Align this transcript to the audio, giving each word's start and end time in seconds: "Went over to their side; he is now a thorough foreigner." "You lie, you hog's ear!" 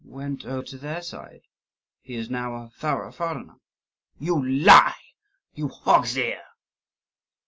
"Went 0.03 0.45
over 0.45 0.63
to 0.63 0.79
their 0.79 1.03
side; 1.03 1.43
he 2.01 2.15
is 2.15 2.27
now 2.27 2.55
a 2.55 2.69
thorough 2.71 3.11
foreigner." 3.11 3.57
"You 4.19 4.43
lie, 4.43 4.95
you 5.53 5.67
hog's 5.67 6.17
ear!" 6.17 6.41